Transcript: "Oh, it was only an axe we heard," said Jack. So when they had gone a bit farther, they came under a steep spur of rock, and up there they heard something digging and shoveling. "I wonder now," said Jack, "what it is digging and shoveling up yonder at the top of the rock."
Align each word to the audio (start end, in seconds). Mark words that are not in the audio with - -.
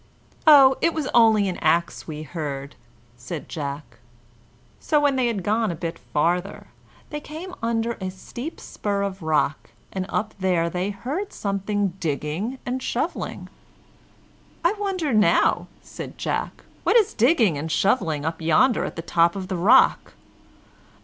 "Oh, 0.47 0.77
it 0.81 0.95
was 0.95 1.05
only 1.13 1.47
an 1.47 1.57
axe 1.57 2.07
we 2.07 2.23
heard," 2.23 2.75
said 3.17 3.47
Jack. 3.47 3.99
So 4.79 4.99
when 4.99 5.15
they 5.15 5.27
had 5.27 5.43
gone 5.43 5.69
a 5.69 5.75
bit 5.75 5.99
farther, 5.99 6.69
they 7.11 7.19
came 7.19 7.53
under 7.61 7.93
a 8.01 8.09
steep 8.09 8.59
spur 8.59 9.03
of 9.03 9.21
rock, 9.21 9.69
and 9.93 10.07
up 10.09 10.33
there 10.39 10.71
they 10.71 10.89
heard 10.89 11.31
something 11.31 11.89
digging 11.99 12.57
and 12.65 12.81
shoveling. 12.81 13.47
"I 14.65 14.73
wonder 14.73 15.13
now," 15.13 15.67
said 15.83 16.17
Jack, 16.17 16.63
"what 16.81 16.95
it 16.95 17.01
is 17.05 17.13
digging 17.13 17.55
and 17.59 17.71
shoveling 17.71 18.25
up 18.25 18.41
yonder 18.41 18.85
at 18.85 18.95
the 18.95 19.03
top 19.03 19.35
of 19.35 19.49
the 19.49 19.55
rock." 19.55 20.13